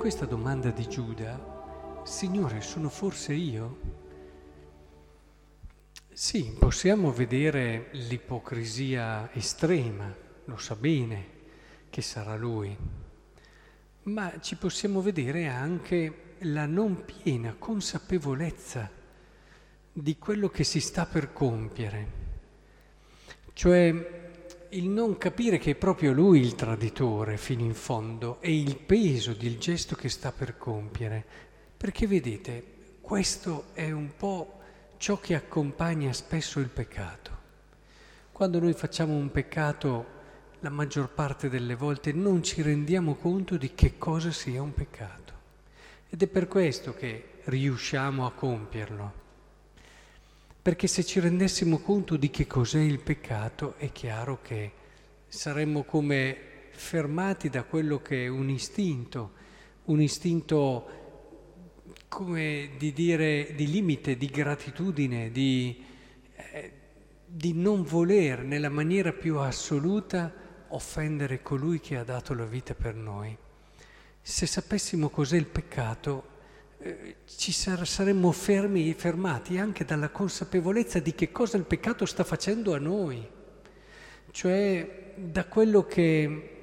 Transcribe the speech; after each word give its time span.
questa 0.00 0.24
domanda 0.24 0.70
di 0.70 0.88
Giuda, 0.88 2.00
Signore, 2.04 2.62
sono 2.62 2.88
forse 2.88 3.34
io? 3.34 3.80
Sì, 6.10 6.56
possiamo 6.58 7.12
vedere 7.12 7.90
l'ipocrisia 7.92 9.30
estrema, 9.34 10.10
lo 10.46 10.56
sa 10.56 10.74
bene 10.74 11.26
che 11.90 12.00
sarà 12.00 12.34
lui, 12.34 12.74
ma 14.04 14.40
ci 14.40 14.56
possiamo 14.56 15.02
vedere 15.02 15.48
anche 15.48 16.36
la 16.38 16.64
non 16.64 17.04
piena 17.04 17.54
consapevolezza 17.58 18.90
di 19.92 20.16
quello 20.16 20.48
che 20.48 20.64
si 20.64 20.80
sta 20.80 21.04
per 21.04 21.34
compiere, 21.34 22.12
cioè 23.52 24.29
il 24.72 24.88
non 24.88 25.18
capire 25.18 25.58
che 25.58 25.72
è 25.72 25.74
proprio 25.74 26.12
lui 26.12 26.40
il 26.40 26.54
traditore 26.54 27.36
fino 27.36 27.62
in 27.62 27.74
fondo 27.74 28.40
e 28.40 28.56
il 28.56 28.76
peso 28.76 29.32
del 29.32 29.58
gesto 29.58 29.96
che 29.96 30.08
sta 30.08 30.30
per 30.30 30.56
compiere. 30.56 31.24
Perché 31.76 32.06
vedete, 32.06 32.98
questo 33.00 33.66
è 33.72 33.90
un 33.90 34.10
po' 34.16 34.58
ciò 34.96 35.18
che 35.18 35.34
accompagna 35.34 36.12
spesso 36.12 36.60
il 36.60 36.68
peccato. 36.68 37.38
Quando 38.30 38.60
noi 38.60 38.72
facciamo 38.72 39.14
un 39.14 39.32
peccato, 39.32 40.18
la 40.60 40.70
maggior 40.70 41.08
parte 41.08 41.48
delle 41.48 41.74
volte 41.74 42.12
non 42.12 42.42
ci 42.44 42.62
rendiamo 42.62 43.16
conto 43.16 43.56
di 43.56 43.74
che 43.74 43.98
cosa 43.98 44.30
sia 44.30 44.62
un 44.62 44.72
peccato. 44.72 45.32
Ed 46.08 46.22
è 46.22 46.26
per 46.28 46.46
questo 46.46 46.94
che 46.94 47.40
riusciamo 47.44 48.24
a 48.24 48.32
compierlo. 48.32 49.12
Perché 50.62 50.86
se 50.88 51.04
ci 51.04 51.20
rendessimo 51.20 51.78
conto 51.78 52.16
di 52.16 52.28
che 52.28 52.46
cos'è 52.46 52.80
il 52.80 53.00
peccato, 53.00 53.76
è 53.78 53.90
chiaro 53.92 54.40
che 54.42 54.72
saremmo 55.26 55.84
come 55.84 56.36
fermati 56.72 57.48
da 57.48 57.62
quello 57.62 58.02
che 58.02 58.24
è 58.24 58.28
un 58.28 58.50
istinto, 58.50 59.32
un 59.84 60.02
istinto 60.02 60.98
come 62.08 62.72
di 62.76 62.92
dire 62.92 63.54
di 63.54 63.70
limite, 63.70 64.18
di 64.18 64.26
gratitudine, 64.26 65.30
di, 65.30 65.82
eh, 66.34 66.72
di 67.24 67.54
non 67.54 67.82
voler 67.82 68.42
nella 68.42 68.68
maniera 68.68 69.12
più 69.14 69.38
assoluta 69.38 70.30
offendere 70.68 71.40
colui 71.40 71.80
che 71.80 71.96
ha 71.96 72.04
dato 72.04 72.34
la 72.34 72.44
vita 72.44 72.74
per 72.74 72.94
noi. 72.94 73.34
Se 74.20 74.44
sapessimo 74.44 75.08
cos'è 75.08 75.38
il 75.38 75.46
peccato, 75.46 76.38
eh, 76.82 77.16
ci 77.26 77.52
sar- 77.52 77.86
saremmo 77.86 78.32
fermi, 78.32 78.92
fermati 78.94 79.58
anche 79.58 79.84
dalla 79.84 80.08
consapevolezza 80.08 80.98
di 80.98 81.14
che 81.14 81.30
cosa 81.30 81.58
il 81.58 81.64
peccato 81.64 82.06
sta 82.06 82.24
facendo 82.24 82.74
a 82.74 82.78
noi, 82.78 83.28
cioè 84.30 85.12
da 85.16 85.44
quello 85.44 85.84
che 85.84 86.56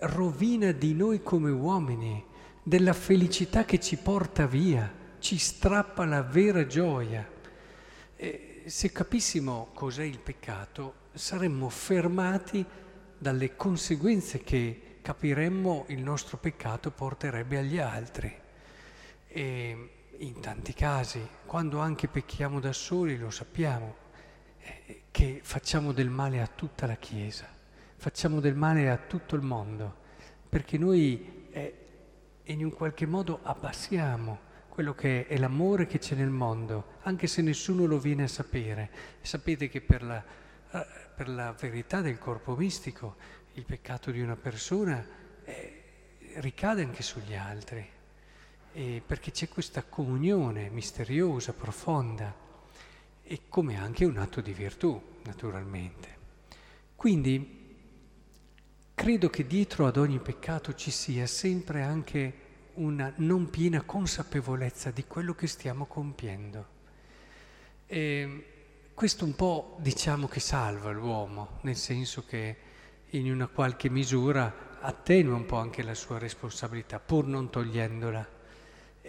rovina 0.00 0.72
di 0.72 0.94
noi 0.94 1.22
come 1.22 1.50
uomini, 1.50 2.24
della 2.62 2.92
felicità 2.92 3.64
che 3.64 3.78
ci 3.78 3.96
porta 3.96 4.46
via, 4.46 4.92
ci 5.20 5.38
strappa 5.38 6.04
la 6.04 6.22
vera 6.22 6.66
gioia. 6.66 7.26
E 8.16 8.62
se 8.66 8.90
capissimo 8.90 9.70
cos'è 9.74 10.02
il 10.02 10.18
peccato, 10.18 11.06
saremmo 11.12 11.68
fermati 11.68 12.64
dalle 13.16 13.56
conseguenze 13.56 14.40
che 14.40 14.98
capiremmo 15.00 15.86
il 15.88 16.02
nostro 16.02 16.36
peccato 16.36 16.90
porterebbe 16.90 17.58
agli 17.58 17.78
altri. 17.78 18.46
E 19.28 19.90
in 20.18 20.40
tanti 20.40 20.72
casi, 20.72 21.26
quando 21.46 21.78
anche 21.78 22.08
pecchiamo 22.08 22.60
da 22.60 22.72
soli, 22.72 23.16
lo 23.16 23.30
sappiamo, 23.30 23.94
eh, 24.60 25.02
che 25.10 25.40
facciamo 25.42 25.92
del 25.92 26.08
male 26.08 26.40
a 26.40 26.46
tutta 26.46 26.86
la 26.86 26.96
Chiesa, 26.96 27.46
facciamo 27.96 28.40
del 28.40 28.54
male 28.54 28.90
a 28.90 28.96
tutto 28.96 29.36
il 29.36 29.42
mondo, 29.42 29.96
perché 30.48 30.78
noi 30.78 31.48
eh, 31.50 31.86
in 32.44 32.64
un 32.64 32.72
qualche 32.72 33.06
modo 33.06 33.40
abbassiamo 33.42 34.46
quello 34.68 34.94
che 34.94 35.26
è 35.26 35.36
l'amore 35.36 35.86
che 35.86 35.98
c'è 35.98 36.14
nel 36.14 36.30
mondo, 36.30 36.96
anche 37.02 37.26
se 37.26 37.42
nessuno 37.42 37.84
lo 37.84 37.98
viene 37.98 38.24
a 38.24 38.28
sapere. 38.28 38.90
Sapete 39.20 39.68
che 39.68 39.80
per 39.80 40.02
la, 40.02 40.24
eh, 40.72 40.86
per 41.14 41.28
la 41.28 41.52
verità 41.52 42.00
del 42.00 42.18
corpo 42.18 42.56
mistico 42.56 43.16
il 43.54 43.64
peccato 43.64 44.10
di 44.10 44.20
una 44.20 44.36
persona 44.36 45.04
eh, 45.44 45.82
ricade 46.36 46.82
anche 46.82 47.02
sugli 47.02 47.34
altri 47.34 47.96
eh, 48.78 49.02
perché 49.04 49.32
c'è 49.32 49.48
questa 49.48 49.82
comunione 49.82 50.70
misteriosa, 50.70 51.52
profonda, 51.52 52.32
e 53.24 53.40
come 53.48 53.76
anche 53.76 54.04
un 54.04 54.18
atto 54.18 54.40
di 54.40 54.52
virtù, 54.52 55.02
naturalmente. 55.24 56.16
Quindi 56.94 57.74
credo 58.94 59.30
che 59.30 59.48
dietro 59.48 59.88
ad 59.88 59.96
ogni 59.96 60.20
peccato 60.20 60.74
ci 60.74 60.92
sia 60.92 61.26
sempre 61.26 61.82
anche 61.82 62.46
una 62.74 63.12
non 63.16 63.50
piena 63.50 63.82
consapevolezza 63.82 64.92
di 64.92 65.04
quello 65.06 65.34
che 65.34 65.48
stiamo 65.48 65.86
compiendo. 65.86 66.66
E 67.84 68.44
questo 68.94 69.24
un 69.24 69.34
po' 69.34 69.76
diciamo 69.80 70.28
che 70.28 70.38
salva 70.38 70.92
l'uomo, 70.92 71.58
nel 71.62 71.76
senso 71.76 72.24
che 72.24 72.56
in 73.10 73.28
una 73.28 73.48
qualche 73.48 73.90
misura 73.90 74.78
attenua 74.80 75.34
un 75.34 75.46
po' 75.46 75.56
anche 75.56 75.82
la 75.82 75.94
sua 75.94 76.18
responsabilità, 76.18 77.00
pur 77.00 77.26
non 77.26 77.50
togliendola. 77.50 78.36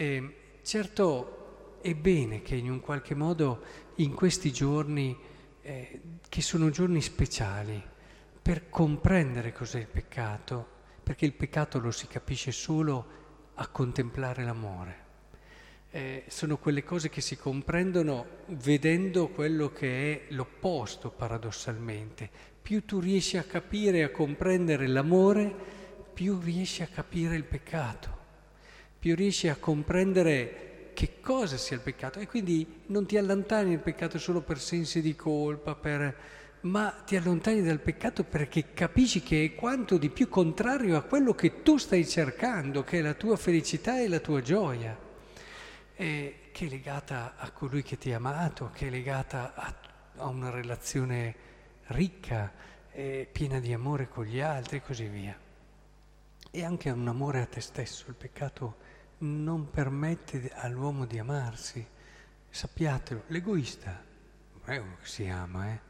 E 0.00 0.34
certo 0.62 1.78
è 1.80 1.92
bene 1.92 2.40
che 2.42 2.54
in 2.54 2.70
un 2.70 2.78
qualche 2.78 3.16
modo 3.16 3.64
in 3.96 4.14
questi 4.14 4.52
giorni, 4.52 5.18
eh, 5.60 6.00
che 6.28 6.40
sono 6.40 6.70
giorni 6.70 7.02
speciali, 7.02 7.82
per 8.40 8.70
comprendere 8.70 9.52
cos'è 9.52 9.80
il 9.80 9.88
peccato, 9.88 10.64
perché 11.02 11.24
il 11.24 11.32
peccato 11.32 11.80
lo 11.80 11.90
si 11.90 12.06
capisce 12.06 12.52
solo 12.52 13.06
a 13.54 13.66
contemplare 13.66 14.44
l'amore. 14.44 15.06
Eh, 15.90 16.22
sono 16.28 16.58
quelle 16.58 16.84
cose 16.84 17.08
che 17.08 17.20
si 17.20 17.36
comprendono 17.36 18.44
vedendo 18.50 19.26
quello 19.30 19.72
che 19.72 20.12
è 20.12 20.32
l'opposto 20.32 21.10
paradossalmente. 21.10 22.30
Più 22.62 22.84
tu 22.84 23.00
riesci 23.00 23.36
a 23.36 23.42
capire 23.42 23.98
e 23.98 24.02
a 24.04 24.10
comprendere 24.10 24.86
l'amore, 24.86 25.52
più 26.14 26.38
riesci 26.38 26.84
a 26.84 26.86
capire 26.86 27.34
il 27.34 27.42
peccato 27.42 28.17
più 29.08 29.16
riesci 29.16 29.48
a 29.48 29.56
comprendere 29.56 30.90
che 30.92 31.20
cosa 31.22 31.56
sia 31.56 31.76
il 31.76 31.82
peccato 31.82 32.18
e 32.18 32.26
quindi 32.26 32.82
non 32.88 33.06
ti 33.06 33.16
allontani 33.16 33.70
dal 33.70 33.82
peccato 33.82 34.18
solo 34.18 34.42
per 34.42 34.60
sensi 34.60 35.00
di 35.00 35.16
colpa, 35.16 35.74
per... 35.74 36.14
ma 36.62 36.90
ti 37.06 37.16
allontani 37.16 37.62
dal 37.62 37.80
peccato 37.80 38.22
perché 38.22 38.74
capisci 38.74 39.22
che 39.22 39.46
è 39.46 39.54
quanto 39.54 39.96
di 39.96 40.10
più 40.10 40.28
contrario 40.28 40.98
a 40.98 41.02
quello 41.02 41.32
che 41.32 41.62
tu 41.62 41.78
stai 41.78 42.06
cercando, 42.06 42.84
che 42.84 42.98
è 42.98 43.00
la 43.00 43.14
tua 43.14 43.36
felicità 43.36 43.98
e 43.98 44.08
la 44.08 44.18
tua 44.18 44.42
gioia, 44.42 44.94
e 45.94 46.34
che 46.52 46.66
è 46.66 46.68
legata 46.68 47.36
a 47.38 47.50
colui 47.50 47.82
che 47.82 47.96
ti 47.96 48.12
ha 48.12 48.16
amato, 48.16 48.70
che 48.74 48.88
è 48.88 48.90
legata 48.90 49.54
a, 49.54 49.74
a 50.16 50.26
una 50.26 50.50
relazione 50.50 51.34
ricca, 51.86 52.52
piena 53.32 53.58
di 53.58 53.72
amore 53.72 54.06
con 54.08 54.26
gli 54.26 54.40
altri 54.40 54.76
e 54.76 54.82
così 54.82 55.06
via. 55.06 55.46
E 56.50 56.64
anche 56.64 56.90
un 56.90 57.06
amore 57.06 57.42
a 57.42 57.46
te 57.46 57.60
stesso, 57.60 58.06
il 58.08 58.14
peccato 58.14 58.96
non 59.18 59.70
permette 59.70 60.50
all'uomo 60.54 61.04
di 61.04 61.18
amarsi. 61.18 61.84
Sappiatelo, 62.50 63.24
l'egoista 63.28 64.02
è 64.64 64.76
uno 64.76 64.96
che 65.00 65.08
si 65.08 65.26
ama, 65.26 65.72
eh? 65.72 65.86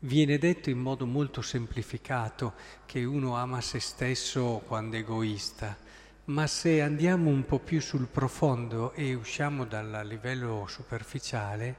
Viene 0.00 0.38
detto 0.38 0.70
in 0.70 0.78
modo 0.78 1.06
molto 1.06 1.42
semplificato 1.42 2.54
che 2.84 3.04
uno 3.04 3.36
ama 3.36 3.60
se 3.60 3.80
stesso 3.80 4.62
quando 4.66 4.96
è 4.96 5.00
egoista, 5.00 5.76
ma 6.26 6.46
se 6.46 6.82
andiamo 6.82 7.30
un 7.30 7.44
po' 7.44 7.58
più 7.58 7.80
sul 7.80 8.06
profondo 8.06 8.92
e 8.92 9.14
usciamo 9.14 9.64
dal 9.64 10.02
livello 10.04 10.66
superficiale, 10.68 11.76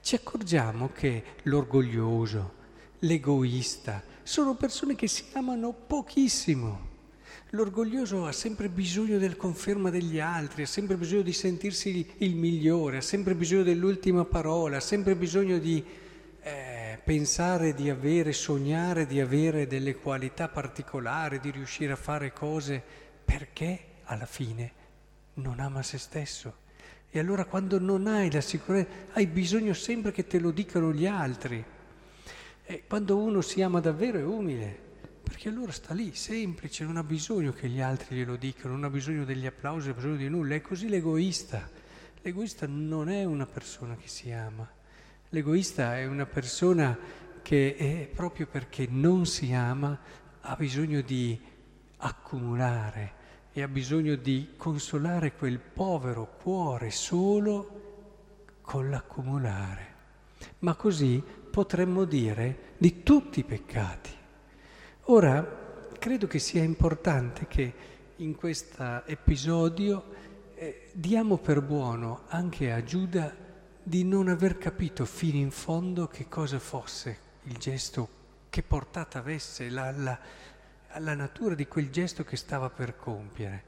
ci 0.00 0.14
accorgiamo 0.14 0.90
che 0.92 1.36
l'orgoglioso, 1.42 2.54
l'egoista, 3.00 4.02
sono 4.22 4.54
persone 4.54 4.94
che 4.94 5.06
si 5.06 5.24
amano 5.34 5.72
pochissimo. 5.72 6.86
L'orgoglioso 7.52 8.26
ha 8.26 8.32
sempre 8.32 8.68
bisogno 8.68 9.16
della 9.16 9.34
conferma 9.34 9.88
degli 9.88 10.20
altri, 10.20 10.64
ha 10.64 10.66
sempre 10.66 10.96
bisogno 10.96 11.22
di 11.22 11.32
sentirsi 11.32 12.06
il 12.18 12.34
migliore, 12.34 12.98
ha 12.98 13.00
sempre 13.00 13.34
bisogno 13.34 13.62
dell'ultima 13.62 14.26
parola, 14.26 14.76
ha 14.76 14.80
sempre 14.80 15.16
bisogno 15.16 15.56
di 15.56 15.82
eh, 16.42 17.00
pensare 17.02 17.72
di 17.72 17.88
avere, 17.88 18.34
sognare 18.34 19.06
di 19.06 19.18
avere 19.18 19.66
delle 19.66 19.96
qualità 19.96 20.48
particolari, 20.48 21.40
di 21.40 21.50
riuscire 21.50 21.92
a 21.92 21.96
fare 21.96 22.34
cose 22.34 22.82
perché 23.24 23.80
alla 24.04 24.26
fine 24.26 24.72
non 25.34 25.58
ama 25.58 25.82
se 25.82 25.96
stesso. 25.96 26.66
E 27.08 27.18
allora 27.18 27.46
quando 27.46 27.80
non 27.80 28.08
hai 28.08 28.30
la 28.30 28.42
sicurezza, 28.42 28.90
hai 29.12 29.26
bisogno 29.26 29.72
sempre 29.72 30.12
che 30.12 30.26
te 30.26 30.38
lo 30.38 30.50
dicano 30.50 30.92
gli 30.92 31.06
altri. 31.06 31.64
E 32.62 32.84
quando 32.86 33.16
uno 33.16 33.40
si 33.40 33.62
ama 33.62 33.80
davvero 33.80 34.18
è 34.18 34.24
umile 34.24 34.87
perché 35.28 35.48
allora 35.48 35.70
sta 35.70 35.94
lì, 35.94 36.14
semplice, 36.14 36.84
non 36.84 36.96
ha 36.96 37.04
bisogno 37.04 37.52
che 37.52 37.68
gli 37.68 37.80
altri 37.80 38.16
glielo 38.16 38.36
dicano, 38.36 38.74
non 38.74 38.84
ha 38.84 38.90
bisogno 38.90 39.24
degli 39.24 39.46
applausi, 39.46 39.88
non 39.88 39.96
ha 39.96 40.00
bisogno 40.00 40.16
di 40.16 40.28
nulla, 40.28 40.54
è 40.54 40.60
così 40.60 40.88
l'egoista. 40.88 41.70
L'egoista 42.22 42.66
non 42.66 43.08
è 43.08 43.24
una 43.24 43.46
persona 43.46 43.94
che 43.94 44.08
si 44.08 44.32
ama, 44.32 44.68
l'egoista 45.28 45.96
è 45.96 46.06
una 46.06 46.26
persona 46.26 46.98
che 47.42 47.76
è 47.76 48.10
proprio 48.12 48.46
perché 48.46 48.88
non 48.90 49.24
si 49.26 49.52
ama 49.52 49.98
ha 50.40 50.56
bisogno 50.56 51.00
di 51.02 51.38
accumulare, 51.98 53.16
e 53.52 53.62
ha 53.62 53.68
bisogno 53.68 54.14
di 54.14 54.54
consolare 54.56 55.34
quel 55.34 55.58
povero 55.58 56.36
cuore 56.40 56.90
solo 56.90 58.56
con 58.60 58.88
l'accumulare. 58.88 59.94
Ma 60.60 60.74
così 60.74 61.22
potremmo 61.50 62.04
dire 62.04 62.74
di 62.78 63.02
tutti 63.02 63.40
i 63.40 63.44
peccati. 63.44 64.17
Ora, 65.10 65.42
credo 65.98 66.26
che 66.26 66.38
sia 66.38 66.62
importante 66.62 67.46
che 67.46 67.72
in 68.16 68.36
questo 68.36 69.06
episodio 69.06 70.04
eh, 70.54 70.90
diamo 70.92 71.38
per 71.38 71.62
buono 71.62 72.24
anche 72.26 72.70
a 72.70 72.84
Giuda 72.84 73.34
di 73.82 74.04
non 74.04 74.28
aver 74.28 74.58
capito 74.58 75.06
fino 75.06 75.38
in 75.38 75.50
fondo 75.50 76.08
che 76.08 76.28
cosa 76.28 76.58
fosse 76.58 77.18
il 77.44 77.56
gesto, 77.56 78.08
che 78.50 78.62
portata 78.62 79.18
avesse, 79.18 79.70
la, 79.70 79.90
la, 79.92 80.18
la 80.98 81.14
natura 81.14 81.54
di 81.54 81.66
quel 81.66 81.88
gesto 81.88 82.22
che 82.22 82.36
stava 82.36 82.68
per 82.68 82.94
compiere. 82.94 83.64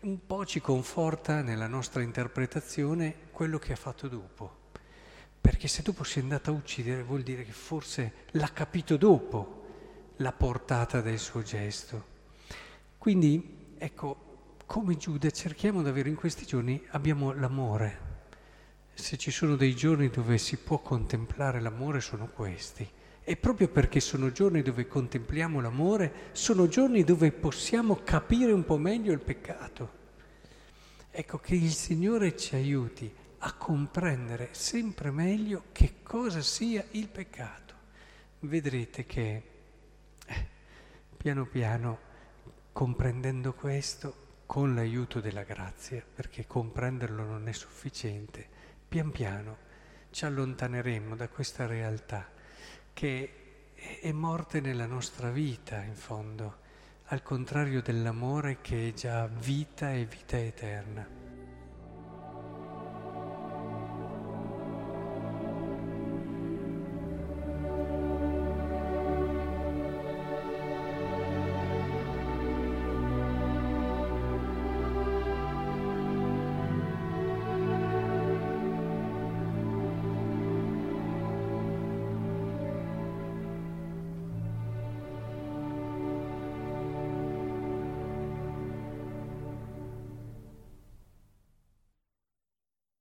Un 0.00 0.26
po' 0.26 0.44
ci 0.44 0.60
conforta 0.60 1.40
nella 1.40 1.66
nostra 1.66 2.02
interpretazione 2.02 3.30
quello 3.30 3.58
che 3.58 3.72
ha 3.72 3.76
fatto 3.76 4.06
dopo. 4.06 4.54
Perché 5.40 5.66
se 5.66 5.80
dopo 5.80 6.04
si 6.04 6.18
è 6.18 6.22
andata 6.22 6.50
a 6.50 6.54
uccidere 6.54 7.02
vuol 7.02 7.22
dire 7.22 7.42
che 7.42 7.52
forse 7.52 8.12
l'ha 8.32 8.50
capito 8.52 8.98
dopo 8.98 9.62
la 10.16 10.32
portata 10.32 11.00
del 11.00 11.18
suo 11.18 11.42
gesto. 11.42 12.12
Quindi, 12.98 13.74
ecco, 13.76 14.52
come 14.66 14.96
Giuda 14.96 15.30
cerchiamo 15.30 15.82
davvero 15.82 16.08
in 16.08 16.14
questi 16.14 16.46
giorni, 16.46 16.82
abbiamo 16.90 17.32
l'amore. 17.32 18.12
Se 18.94 19.16
ci 19.16 19.30
sono 19.30 19.56
dei 19.56 19.74
giorni 19.74 20.08
dove 20.08 20.38
si 20.38 20.56
può 20.56 20.78
contemplare 20.78 21.60
l'amore 21.60 22.00
sono 22.00 22.28
questi. 22.28 22.88
E 23.22 23.36
proprio 23.36 23.68
perché 23.68 24.00
sono 24.00 24.30
giorni 24.30 24.62
dove 24.62 24.86
contempliamo 24.86 25.60
l'amore, 25.60 26.30
sono 26.32 26.68
giorni 26.68 27.04
dove 27.04 27.32
possiamo 27.32 28.00
capire 28.04 28.52
un 28.52 28.64
po' 28.64 28.76
meglio 28.76 29.12
il 29.12 29.20
peccato. 29.20 30.02
Ecco 31.10 31.38
che 31.38 31.54
il 31.54 31.72
Signore 31.72 32.36
ci 32.36 32.54
aiuti 32.54 33.12
a 33.38 33.52
comprendere 33.54 34.48
sempre 34.52 35.10
meglio 35.10 35.64
che 35.72 35.96
cosa 36.02 36.40
sia 36.40 36.84
il 36.92 37.08
peccato. 37.08 37.74
Vedrete 38.40 39.06
che 39.06 39.53
piano 41.24 41.46
piano, 41.46 41.98
comprendendo 42.70 43.54
questo, 43.54 44.42
con 44.44 44.74
l'aiuto 44.74 45.22
della 45.22 45.42
grazia, 45.42 46.04
perché 46.14 46.46
comprenderlo 46.46 47.24
non 47.24 47.48
è 47.48 47.52
sufficiente, 47.52 48.46
pian 48.86 49.10
piano 49.10 49.56
ci 50.10 50.26
allontaneremo 50.26 51.16
da 51.16 51.30
questa 51.30 51.64
realtà 51.64 52.28
che 52.92 53.72
è 54.02 54.12
morte 54.12 54.60
nella 54.60 54.84
nostra 54.84 55.30
vita, 55.30 55.82
in 55.82 55.94
fondo, 55.94 56.58
al 57.04 57.22
contrario 57.22 57.80
dell'amore 57.80 58.58
che 58.60 58.88
è 58.88 58.92
già 58.92 59.26
vita 59.26 59.94
e 59.94 60.04
vita 60.04 60.36
eterna. 60.36 61.23